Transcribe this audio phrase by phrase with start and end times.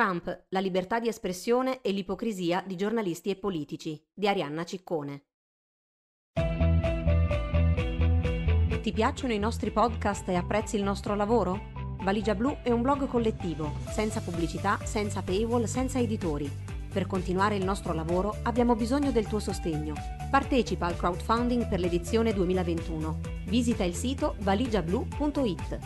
[0.00, 5.24] Trump, la libertà di espressione e l'ipocrisia di giornalisti e politici di Arianna Ciccone.
[8.80, 11.98] Ti piacciono i nostri podcast e apprezzi il nostro lavoro?
[12.00, 16.50] Valigia Blu è un blog collettivo, senza pubblicità, senza paywall, senza editori.
[16.90, 19.92] Per continuare il nostro lavoro abbiamo bisogno del tuo sostegno.
[20.30, 23.20] Partecipa al crowdfunding per l'edizione 2021.
[23.48, 25.78] Visita il sito valigiablu.it.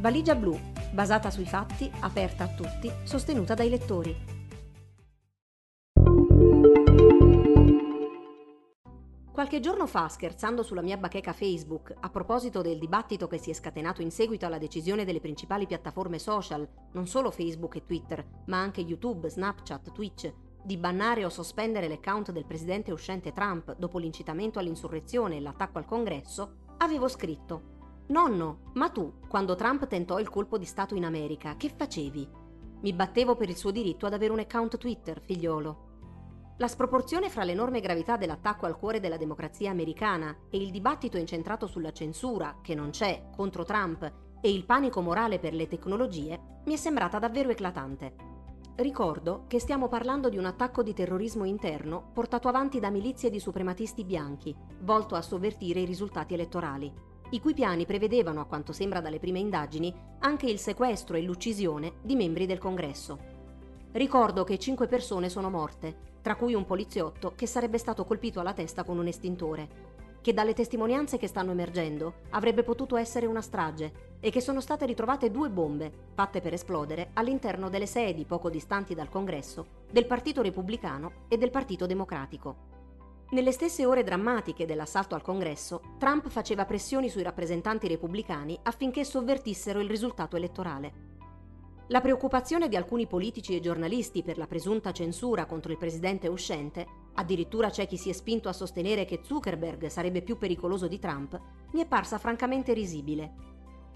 [0.00, 4.38] Valigia Blu basata sui fatti, aperta a tutti, sostenuta dai lettori.
[9.32, 13.54] Qualche giorno fa, scherzando sulla mia bacheca Facebook, a proposito del dibattito che si è
[13.54, 18.60] scatenato in seguito alla decisione delle principali piattaforme social, non solo Facebook e Twitter, ma
[18.60, 20.30] anche YouTube, Snapchat, Twitch,
[20.62, 25.86] di bannare o sospendere l'account del presidente uscente Trump dopo l'incitamento all'insurrezione e l'attacco al
[25.86, 27.78] congresso, avevo scritto
[28.10, 32.28] Nonno, ma tu, quando Trump tentò il colpo di Stato in America, che facevi?
[32.80, 35.88] Mi battevo per il suo diritto ad avere un account Twitter, figliolo.
[36.56, 41.68] La sproporzione fra l'enorme gravità dell'attacco al cuore della democrazia americana e il dibattito incentrato
[41.68, 46.74] sulla censura, che non c'è, contro Trump, e il panico morale per le tecnologie, mi
[46.74, 48.14] è sembrata davvero eclatante.
[48.74, 53.38] Ricordo che stiamo parlando di un attacco di terrorismo interno portato avanti da milizie di
[53.38, 59.00] suprematisti bianchi, volto a sovvertire i risultati elettorali i cui piani prevedevano, a quanto sembra
[59.00, 63.18] dalle prime indagini, anche il sequestro e l'uccisione di membri del Congresso.
[63.92, 68.52] Ricordo che cinque persone sono morte, tra cui un poliziotto che sarebbe stato colpito alla
[68.52, 69.88] testa con un estintore,
[70.20, 74.84] che dalle testimonianze che stanno emergendo avrebbe potuto essere una strage e che sono state
[74.84, 80.42] ritrovate due bombe, fatte per esplodere, all'interno delle sedi poco distanti dal Congresso del Partito
[80.42, 82.69] Repubblicano e del Partito Democratico.
[83.32, 89.78] Nelle stesse ore drammatiche dell'assalto al congresso, Trump faceva pressioni sui rappresentanti repubblicani affinché sovvertissero
[89.78, 91.08] il risultato elettorale.
[91.90, 96.84] La preoccupazione di alcuni politici e giornalisti per la presunta censura contro il presidente uscente,
[97.14, 101.40] addirittura c'è chi si è spinto a sostenere che Zuckerberg sarebbe più pericoloso di Trump,
[101.70, 103.32] mi è parsa francamente risibile.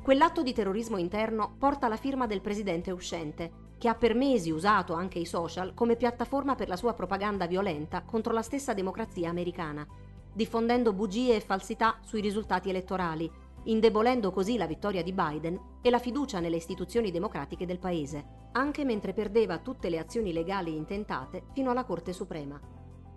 [0.01, 4.95] Quell'atto di terrorismo interno porta la firma del presidente uscente che ha per mesi usato
[4.95, 9.87] anche i social come piattaforma per la sua propaganda violenta contro la stessa democrazia americana,
[10.33, 13.31] diffondendo bugie e falsità sui risultati elettorali,
[13.65, 18.87] indebolendo così la vittoria di Biden e la fiducia nelle istituzioni democratiche del paese, anche
[18.87, 22.59] mentre perdeva tutte le azioni legali intentate fino alla Corte Suprema.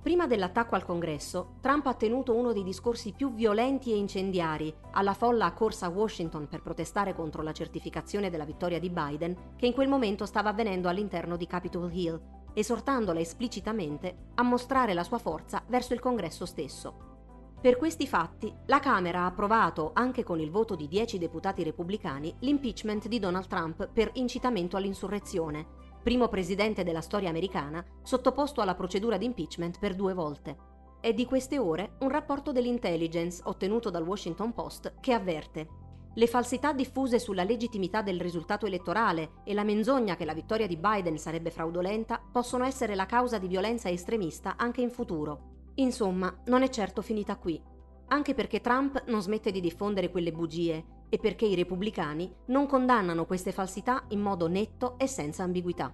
[0.02, 5.13] Prima dell'attacco al congresso, Trump ha tenuto uno dei discorsi più violenti e incendiari alla
[5.13, 9.74] folla accorsa a Washington per protestare contro la certificazione della vittoria di Biden, che in
[9.74, 12.22] quel momento stava avvenendo all'interno di Capitol Hill,
[12.53, 17.16] esortandola esplicitamente a mostrare la sua forza verso il congresso stesso.
[17.59, 22.35] Per questi fatti, la Camera ha approvato, anche con il voto di 10 deputati repubblicani,
[22.40, 25.66] l'impeachment di Donald Trump per incitamento all'insurrezione,
[26.07, 30.56] primo presidente della storia americana sottoposto alla procedura di impeachment per due volte.
[31.01, 35.67] È di queste ore un rapporto dell'intelligence ottenuto dal Washington Post che avverte
[36.13, 40.78] le falsità diffuse sulla legittimità del risultato elettorale e la menzogna che la vittoria di
[40.78, 45.72] Biden sarebbe fraudolenta possono essere la causa di violenza estremista anche in futuro.
[45.75, 47.62] Insomma, non è certo finita qui.
[48.07, 53.25] Anche perché Trump non smette di diffondere quelle bugie e perché i repubblicani non condannano
[53.25, 55.94] queste falsità in modo netto e senza ambiguità.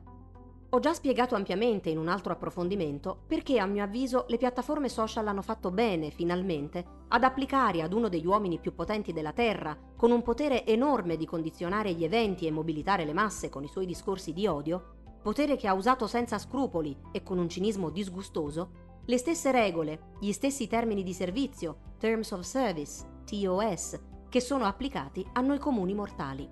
[0.69, 5.27] Ho già spiegato ampiamente in un altro approfondimento perché a mio avviso le piattaforme social
[5.27, 10.09] hanno fatto bene, finalmente, ad applicare ad uno degli uomini più potenti della Terra, con
[10.09, 14.33] un potere enorme di condizionare gli eventi e mobilitare le masse con i suoi discorsi
[14.33, 18.71] di odio, potere che ha usato senza scrupoli e con un cinismo disgustoso,
[19.05, 23.99] le stesse regole, gli stessi termini di servizio, Terms of Service, TOS,
[24.33, 26.49] che sono applicati a noi comuni mortali.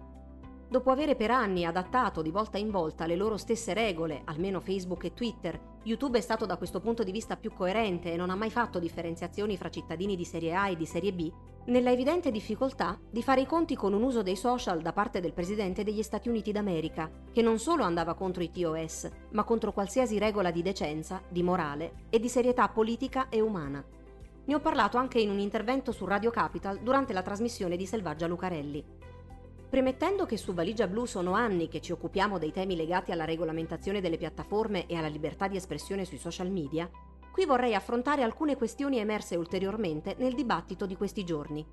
[0.70, 5.06] Dopo avere per anni adattato di volta in volta le loro stesse regole, almeno Facebook
[5.06, 8.36] e Twitter, YouTube è stato da questo punto di vista più coerente e non ha
[8.36, 11.32] mai fatto differenziazioni fra cittadini di serie A e di serie B,
[11.66, 15.34] nella evidente difficoltà di fare i conti con un uso dei social da parte del
[15.34, 20.20] presidente degli Stati Uniti d'America, che non solo andava contro i TOS, ma contro qualsiasi
[20.20, 23.84] regola di decenza, di morale e di serietà politica e umana.
[24.52, 28.28] Ne ho parlato anche in un intervento su Radio Capital durante la trasmissione di Selvaggia
[28.28, 28.84] Lucarelli.
[29.70, 34.02] Premettendo che su Valigia Blu sono anni che ci occupiamo dei temi legati alla regolamentazione
[34.02, 36.90] delle piattaforme e alla libertà di espressione sui social media,
[37.32, 41.66] qui vorrei affrontare alcune questioni emerse ulteriormente nel dibattito di questi giorni.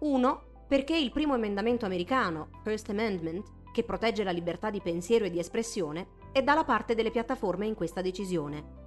[0.00, 0.42] 1.
[0.66, 5.38] Perché il primo emendamento americano, First Amendment, che protegge la libertà di pensiero e di
[5.38, 8.86] espressione, è dalla parte delle piattaforme in questa decisione.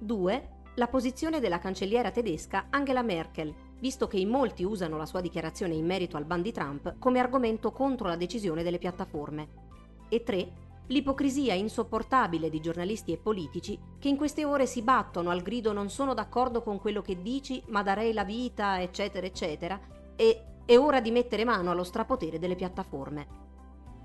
[0.00, 5.22] 2 la posizione della cancelliera tedesca Angela Merkel, visto che in molti usano la sua
[5.22, 9.48] dichiarazione in merito al ban di Trump come argomento contro la decisione delle piattaforme.
[10.08, 10.64] E 3.
[10.88, 15.88] L'ipocrisia insopportabile di giornalisti e politici che in queste ore si battono al grido non
[15.88, 19.80] sono d'accordo con quello che dici, ma darei la vita, eccetera, eccetera,
[20.14, 23.44] e è ora di mettere mano allo strapotere delle piattaforme.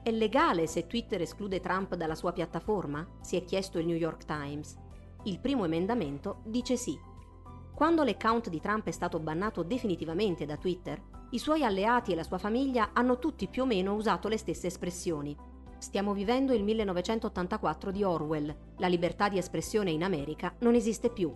[0.01, 3.05] È legale se Twitter esclude Trump dalla sua piattaforma?
[3.19, 4.80] si è chiesto il New York Times.
[5.23, 6.99] Il primo emendamento dice sì.
[7.75, 10.99] Quando l'account di Trump è stato bannato definitivamente da Twitter,
[11.31, 14.67] i suoi alleati e la sua famiglia hanno tutti più o meno usato le stesse
[14.67, 15.37] espressioni.
[15.77, 21.31] Stiamo vivendo il 1984 di Orwell, la libertà di espressione in America non esiste più,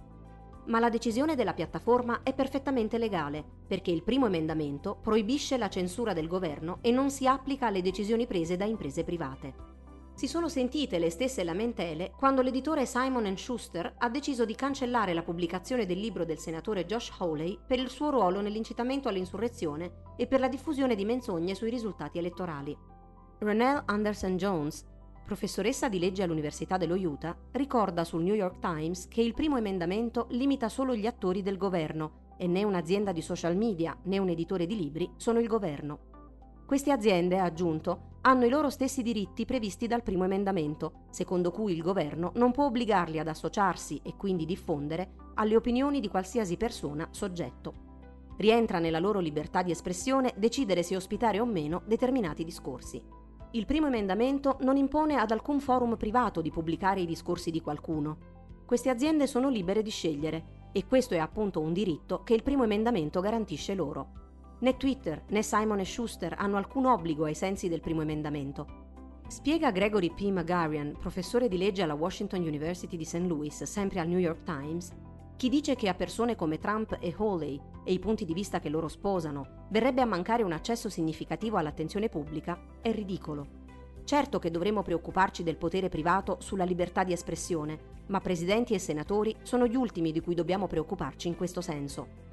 [0.66, 6.14] ma la decisione della piattaforma è perfettamente legale, perché il primo emendamento proibisce la censura
[6.14, 9.75] del governo e non si applica alle decisioni prese da imprese private.
[10.16, 15.24] Si sono sentite le stesse lamentele quando l'editore Simon Schuster ha deciso di cancellare la
[15.24, 20.40] pubblicazione del libro del senatore Josh Hawley per il suo ruolo nell'incitamento all'insurrezione e per
[20.40, 22.76] la diffusione di menzogne sui risultati elettorali.
[23.40, 24.86] Renelle Anderson Jones,
[25.26, 30.28] professoressa di legge all'Università dello Utah, ricorda sul New York Times che il primo emendamento
[30.30, 34.66] limita solo gli attori del governo e né un'azienda di social media né un editore
[34.66, 36.15] di libri sono il governo.
[36.66, 41.74] Queste aziende, ha aggiunto, hanno i loro stessi diritti previsti dal primo emendamento, secondo cui
[41.74, 47.08] il governo non può obbligarli ad associarsi e quindi diffondere alle opinioni di qualsiasi persona
[47.12, 47.84] soggetto.
[48.38, 53.00] Rientra nella loro libertà di espressione decidere se ospitare o meno determinati discorsi.
[53.52, 58.18] Il primo emendamento non impone ad alcun forum privato di pubblicare i discorsi di qualcuno.
[58.66, 62.64] Queste aziende sono libere di scegliere e questo è appunto un diritto che il primo
[62.64, 64.25] emendamento garantisce loro.
[64.58, 68.84] Né Twitter né Simon Schuster hanno alcun obbligo ai sensi del primo emendamento.
[69.28, 70.32] Spiega Gregory P.
[70.32, 73.26] Magarian, professore di legge alla Washington University di St.
[73.26, 74.94] Louis, sempre al New York Times,
[75.36, 78.70] chi dice che a persone come Trump e Hawley e i punti di vista che
[78.70, 83.64] loro sposano verrebbe a mancare un accesso significativo all'attenzione pubblica è ridicolo.
[84.06, 89.36] Certo che dovremmo preoccuparci del potere privato sulla libertà di espressione, ma presidenti e senatori
[89.42, 92.25] sono gli ultimi di cui dobbiamo preoccuparci in questo senso.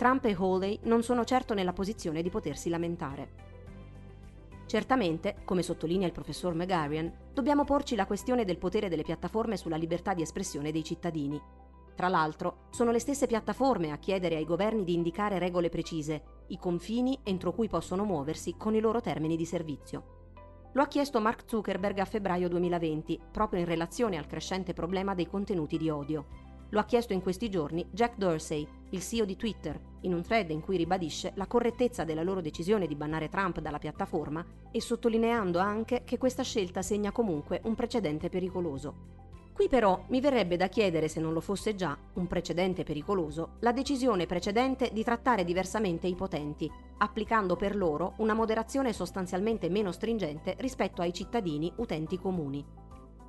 [0.00, 3.28] Trump e Hawley non sono certo nella posizione di potersi lamentare.
[4.64, 9.76] Certamente, come sottolinea il professor Megarian, dobbiamo porci la questione del potere delle piattaforme sulla
[9.76, 11.38] libertà di espressione dei cittadini
[12.00, 16.56] tra l'altro, sono le stesse piattaforme a chiedere ai governi di indicare regole precise, i
[16.56, 20.30] confini entro cui possono muoversi con i loro termini di servizio.
[20.72, 25.26] Lo ha chiesto Mark Zuckerberg a febbraio 2020, proprio in relazione al crescente problema dei
[25.26, 26.49] contenuti di odio.
[26.72, 30.50] Lo ha chiesto in questi giorni Jack Dorsey, il CEO di Twitter, in un thread
[30.50, 35.58] in cui ribadisce la correttezza della loro decisione di bannare Trump dalla piattaforma e sottolineando
[35.58, 39.18] anche che questa scelta segna comunque un precedente pericoloso.
[39.52, 43.72] Qui però mi verrebbe da chiedere, se non lo fosse già, un precedente pericoloso, la
[43.72, 50.54] decisione precedente di trattare diversamente i potenti, applicando per loro una moderazione sostanzialmente meno stringente
[50.60, 52.64] rispetto ai cittadini utenti comuni.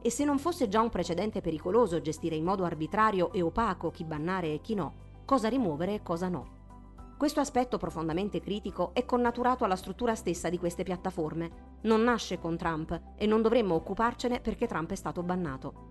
[0.02, 4.04] E se non fosse già un precedente pericoloso gestire in modo arbitrario e opaco chi
[4.04, 4.94] bannare e chi no,
[5.26, 6.60] cosa rimuovere e cosa no?
[7.18, 11.78] Questo aspetto profondamente critico è connaturato alla struttura stessa di queste piattaforme.
[11.82, 15.90] Non nasce con Trump e non dovremmo occuparcene perché Trump è stato bannato.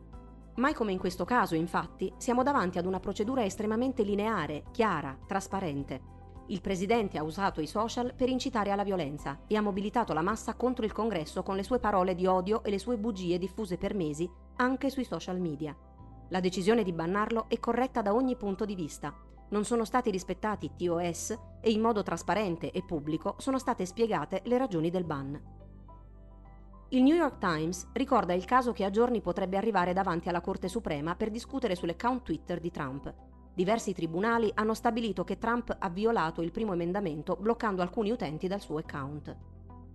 [0.57, 6.20] Mai come in questo caso, infatti, siamo davanti ad una procedura estremamente lineare, chiara, trasparente.
[6.51, 10.55] Il presidente ha usato i social per incitare alla violenza e ha mobilitato la massa
[10.55, 13.95] contro il congresso con le sue parole di odio e le sue bugie diffuse per
[13.95, 15.77] mesi anche sui social media.
[16.31, 19.15] La decisione di bannarlo è corretta da ogni punto di vista.
[19.51, 24.59] Non sono stati rispettati TOS e in modo trasparente e pubblico sono state spiegate le
[24.59, 25.41] ragioni del ban.
[26.89, 30.67] Il New York Times ricorda il caso che a giorni potrebbe arrivare davanti alla Corte
[30.67, 33.30] Suprema per discutere sull'account Twitter di Trump.
[33.53, 38.61] Diversi tribunali hanno stabilito che Trump ha violato il primo emendamento bloccando alcuni utenti dal
[38.61, 39.37] suo account.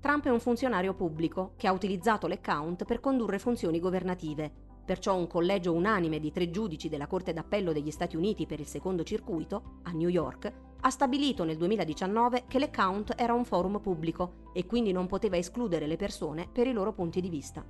[0.02, 4.52] Trump è un funzionario pubblico che ha utilizzato l'account per condurre funzioni governative,
[4.86, 8.68] perciò un collegio unanime di tre giudici della Corte d'Appello degli Stati Uniti per il
[8.68, 14.52] secondo circuito, a New York, ha stabilito nel 2019 che l'account era un forum pubblico
[14.54, 17.66] e quindi non poteva escludere le persone per i loro punti di vista.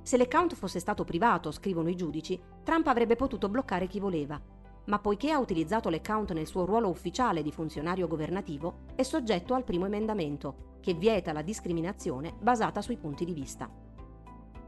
[0.00, 4.40] Se l'account fosse stato privato, scrivono i giudici, Trump avrebbe potuto bloccare chi voleva,
[4.86, 9.64] ma poiché ha utilizzato l'account nel suo ruolo ufficiale di funzionario governativo, è soggetto al
[9.64, 13.70] primo emendamento, che vieta la discriminazione basata sui punti di vista.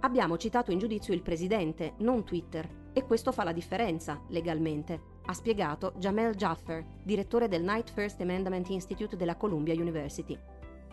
[0.01, 5.33] Abbiamo citato in giudizio il presidente, non Twitter, e questo fa la differenza, legalmente, ha
[5.35, 10.39] spiegato Jamel Jaffer, direttore del Night First Amendment Institute della Columbia University.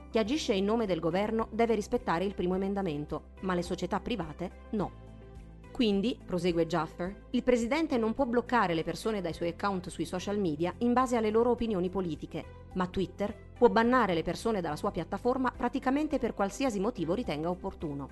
[0.10, 4.52] Chi agisce in nome del governo deve rispettare il primo emendamento, ma le società private
[4.72, 5.03] no.
[5.74, 10.38] Quindi, prosegue Jaffer, il presidente non può bloccare le persone dai suoi account sui social
[10.38, 14.92] media in base alle loro opinioni politiche, ma Twitter può bannare le persone dalla sua
[14.92, 18.08] piattaforma praticamente per qualsiasi motivo ritenga opportuno.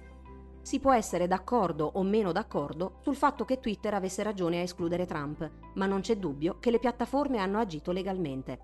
[0.64, 5.06] si può essere d'accordo o meno d'accordo sul fatto che Twitter avesse ragione a escludere
[5.06, 8.60] Trump, ma non c'è dubbio che le piattaforme hanno agito legalmente.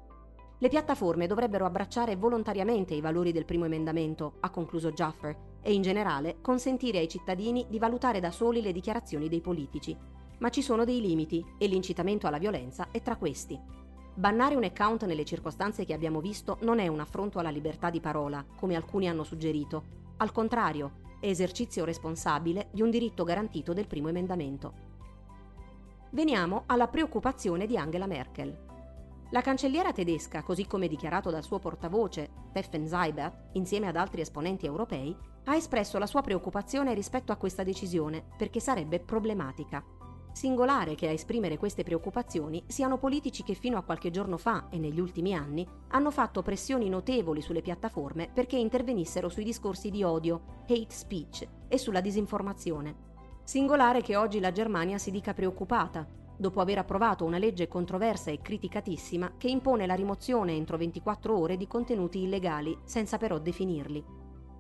[0.60, 5.36] Le piattaforme dovrebbero abbracciare volontariamente i valori del primo emendamento, ha concluso Jaffer,
[5.68, 9.94] e in generale consentire ai cittadini di valutare da soli le dichiarazioni dei politici.
[10.38, 13.60] Ma ci sono dei limiti e l'incitamento alla violenza è tra questi.
[14.14, 18.00] Bannare un account nelle circostanze che abbiamo visto non è un affronto alla libertà di
[18.00, 19.84] parola, come alcuni hanno suggerito.
[20.18, 24.74] Al contrario, è esercizio responsabile di un diritto garantito del primo emendamento.
[26.12, 28.58] Veniamo alla preoccupazione di Angela Merkel.
[29.32, 34.66] La cancelliera tedesca, così come dichiarato dal suo portavoce, Steffen Seibert, insieme ad altri esponenti
[34.66, 39.84] europei, ha espresso la sua preoccupazione rispetto a questa decisione perché sarebbe problematica.
[40.32, 44.78] Singolare che a esprimere queste preoccupazioni siano politici che fino a qualche giorno fa e
[44.78, 50.64] negli ultimi anni hanno fatto pressioni notevoli sulle piattaforme perché intervenissero sui discorsi di odio,
[50.70, 52.96] hate speech e sulla disinformazione.
[53.44, 56.08] Singolare che oggi la Germania si dica preoccupata,
[56.38, 61.58] dopo aver approvato una legge controversa e criticatissima che impone la rimozione entro 24 ore
[61.58, 64.04] di contenuti illegali, senza però definirli.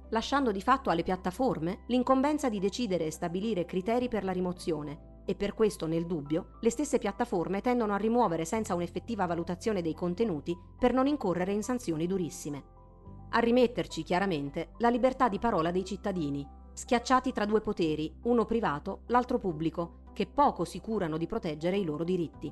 [0.09, 5.35] Lasciando di fatto alle piattaforme l'incombenza di decidere e stabilire criteri per la rimozione, e
[5.35, 10.57] per questo, nel dubbio, le stesse piattaforme tendono a rimuovere senza un'effettiva valutazione dei contenuti
[10.79, 12.63] per non incorrere in sanzioni durissime.
[13.31, 19.01] A rimetterci, chiaramente, la libertà di parola dei cittadini, schiacciati tra due poteri, uno privato,
[19.07, 22.51] l'altro pubblico, che poco si curano di proteggere i loro diritti.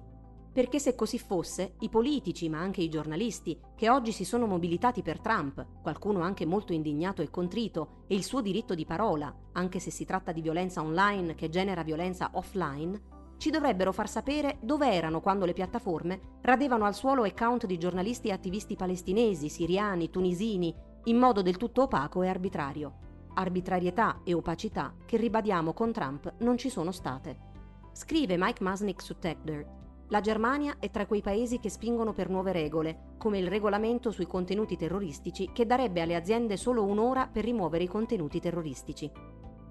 [0.53, 5.01] Perché se così fosse, i politici, ma anche i giornalisti, che oggi si sono mobilitati
[5.01, 9.79] per Trump, qualcuno anche molto indignato e contrito, e il suo diritto di parola, anche
[9.79, 13.01] se si tratta di violenza online che genera violenza offline,
[13.38, 18.27] ci dovrebbero far sapere dove erano quando le piattaforme radevano al suolo account di giornalisti
[18.27, 20.72] e attivisti palestinesi, siriani, tunisini,
[21.05, 22.98] in modo del tutto opaco e arbitrario.
[23.34, 27.53] Arbitrarietà e opacità che ribadiamo con Trump non ci sono state.
[27.96, 29.66] Scrive Mike Masnick su TechDirt.
[30.10, 34.28] La Germania è tra quei paesi che spingono per nuove regole, come il regolamento sui
[34.28, 39.10] contenuti terroristici che darebbe alle aziende solo un'ora per rimuovere i contenuti terroristici.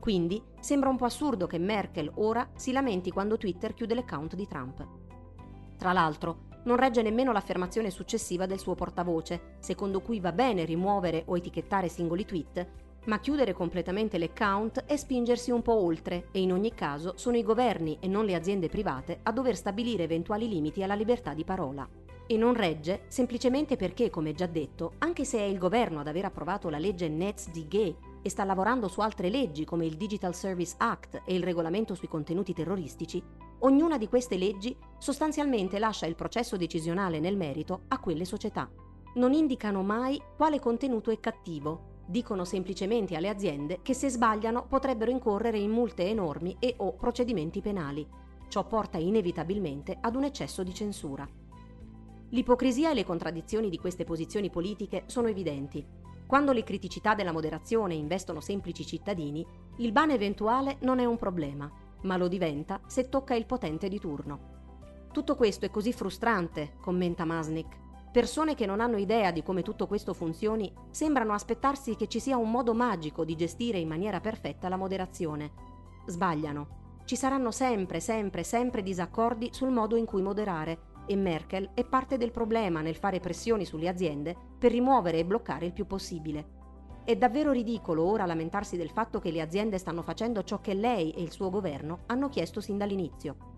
[0.00, 4.46] Quindi sembra un po' assurdo che Merkel ora si lamenti quando Twitter chiude l'account di
[4.46, 4.88] Trump.
[5.76, 11.24] Tra l'altro, non regge nemmeno l'affermazione successiva del suo portavoce, secondo cui va bene rimuovere
[11.26, 16.52] o etichettare singoli tweet, ma chiudere completamente l'account è spingersi un po' oltre e in
[16.52, 20.82] ogni caso sono i governi e non le aziende private a dover stabilire eventuali limiti
[20.82, 21.86] alla libertà di parola.
[22.26, 26.24] E non regge semplicemente perché, come già detto, anche se è il governo ad aver
[26.24, 31.20] approvato la legge NetzDG e sta lavorando su altre leggi come il Digital Service Act
[31.26, 33.22] e il regolamento sui contenuti terroristici,
[33.58, 38.70] ognuna di queste leggi sostanzialmente lascia il processo decisionale nel merito a quelle società.
[39.16, 45.10] Non indicano mai quale contenuto è cattivo Dicono semplicemente alle aziende che se sbagliano potrebbero
[45.10, 48.06] incorrere in multe enormi e o procedimenti penali.
[48.48, 51.26] Ciò porta inevitabilmente ad un eccesso di censura.
[52.28, 55.84] L'ipocrisia e le contraddizioni di queste posizioni politiche sono evidenti.
[56.26, 59.46] Quando le criticità della moderazione investono semplici cittadini,
[59.78, 61.70] il ban eventuale non è un problema,
[62.02, 64.52] ma lo diventa se tocca il potente di turno.
[65.10, 67.83] Tutto questo è così frustrante, commenta Masnik,
[68.14, 72.36] Persone che non hanno idea di come tutto questo funzioni sembrano aspettarsi che ci sia
[72.36, 75.50] un modo magico di gestire in maniera perfetta la moderazione.
[76.06, 77.00] Sbagliano.
[77.06, 82.16] Ci saranno sempre, sempre, sempre disaccordi sul modo in cui moderare e Merkel è parte
[82.16, 87.02] del problema nel fare pressioni sulle aziende per rimuovere e bloccare il più possibile.
[87.04, 91.10] È davvero ridicolo ora lamentarsi del fatto che le aziende stanno facendo ciò che lei
[91.10, 93.53] e il suo governo hanno chiesto sin dall'inizio.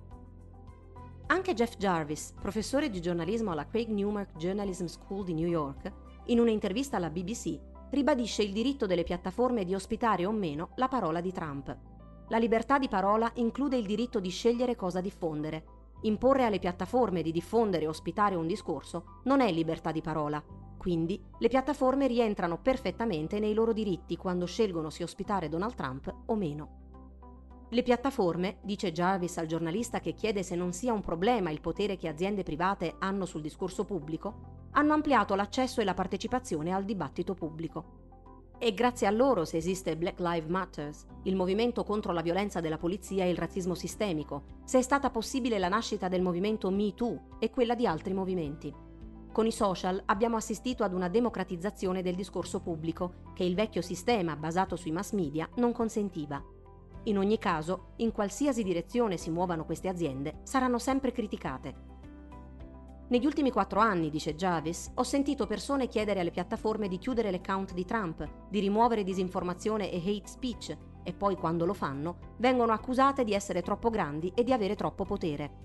[1.28, 5.92] Anche Jeff Jarvis, professore di giornalismo alla Craig Newmark Journalism School di New York,
[6.26, 7.59] in un'intervista alla BBC,
[7.90, 11.76] ribadisce il diritto delle piattaforme di ospitare o meno la parola di Trump.
[12.28, 15.64] La libertà di parola include il diritto di scegliere cosa diffondere.
[16.02, 20.40] Imporre alle piattaforme di diffondere o ospitare un discorso non è libertà di parola.
[20.78, 26.37] Quindi le piattaforme rientrano perfettamente nei loro diritti quando scelgono se ospitare Donald Trump o
[26.37, 26.86] meno.
[27.69, 31.97] Le piattaforme, dice Jarvis al giornalista che chiede se non sia un problema il potere
[31.97, 37.35] che aziende private hanno sul discorso pubblico, hanno ampliato l'accesso e la partecipazione al dibattito
[37.35, 38.05] pubblico.
[38.59, 40.93] E grazie a loro se esiste Black Lives Matter,
[41.25, 45.59] il movimento contro la violenza della polizia e il razzismo sistemico, se è stata possibile
[45.59, 48.73] la nascita del movimento Me Too e quella di altri movimenti.
[49.33, 54.37] Con i social abbiamo assistito ad una democratizzazione del discorso pubblico che il vecchio sistema
[54.37, 56.43] basato sui mass media non consentiva.
[57.07, 61.75] In ogni caso, in qualsiasi direzione si muovano queste aziende, saranno sempre criticate.
[63.09, 67.75] Negli ultimi quattro anni, dice Jarvis, ho sentito persone chiedere alle piattaforme di chiudere l'account
[67.75, 73.23] di Trump, di rimuovere disinformazione e hate speech, e poi quando lo fanno vengono accusate
[73.23, 75.65] di essere troppo grandi e di avere troppo potere.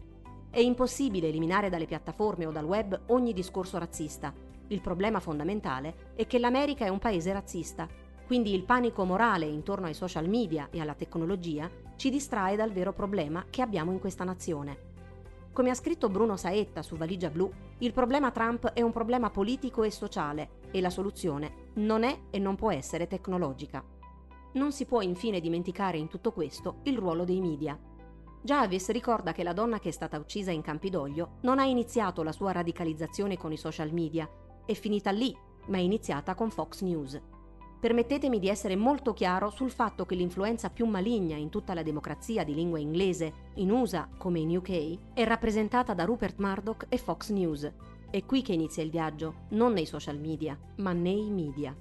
[0.52, 4.32] È impossibile eliminare dalle piattaforme o dal web ogni discorso razzista.
[4.68, 7.88] Il problema fondamentale è che l'America è un paese razzista,
[8.32, 12.94] quindi il panico morale intorno ai social media e alla tecnologia ci distrae dal vero
[12.94, 15.50] problema che abbiamo in questa nazione.
[15.52, 19.84] Come ha scritto Bruno Saetta su Valigia Blu, il problema Trump è un problema politico
[19.84, 23.84] e sociale e la soluzione non è e non può essere tecnologica.
[24.54, 27.78] Non si può infine dimenticare in tutto questo il ruolo dei media.
[28.42, 32.32] Javis ricorda che la donna che è stata uccisa in Campidoglio non ha iniziato la
[32.32, 34.26] sua radicalizzazione con i social media,
[34.66, 35.36] è finita lì,
[35.66, 37.22] ma è iniziata con Fox News
[37.82, 42.44] permettetemi di essere molto chiaro sul fatto che l'influenza più maligna in tutta la democrazia
[42.44, 47.32] di lingua inglese, in USA come in UK, è rappresentata da Rupert Murdoch e Fox
[47.32, 47.70] News.
[48.12, 51.76] È qui che inizia il viaggio, non nei social media, ma nei media.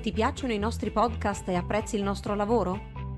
[0.00, 2.93] Ti piacciono i nostri podcast e apprezzi il nostro lavoro?